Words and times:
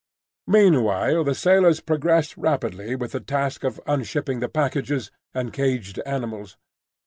Meanwhile 0.47 1.23
the 1.25 1.35
sailors 1.35 1.79
progressed 1.79 2.35
rapidly 2.35 2.95
with 2.95 3.11
the 3.11 3.19
task 3.19 3.63
of 3.63 3.79
unshipping 3.85 4.39
the 4.39 4.49
packages 4.49 5.11
and 5.31 5.53
caged 5.53 5.99
animals. 6.07 6.57